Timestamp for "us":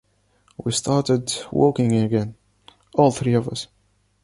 3.47-3.67